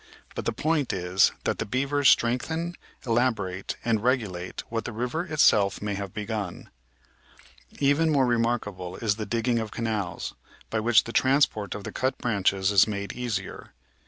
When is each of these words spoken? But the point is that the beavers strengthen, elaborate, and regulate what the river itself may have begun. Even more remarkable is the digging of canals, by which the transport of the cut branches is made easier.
But 0.33 0.45
the 0.45 0.51
point 0.51 0.91
is 0.91 1.31
that 1.43 1.59
the 1.59 1.63
beavers 1.67 2.09
strengthen, 2.09 2.75
elaborate, 3.05 3.75
and 3.85 4.01
regulate 4.03 4.63
what 4.67 4.85
the 4.85 4.91
river 4.91 5.25
itself 5.27 5.79
may 5.79 5.93
have 5.93 6.11
begun. 6.11 6.71
Even 7.77 8.09
more 8.09 8.25
remarkable 8.25 8.95
is 8.95 9.17
the 9.17 9.27
digging 9.27 9.59
of 9.59 9.69
canals, 9.69 10.33
by 10.71 10.79
which 10.79 11.03
the 11.03 11.13
transport 11.13 11.75
of 11.75 11.83
the 11.83 11.91
cut 11.91 12.17
branches 12.17 12.71
is 12.71 12.87
made 12.87 13.13
easier. 13.13 13.73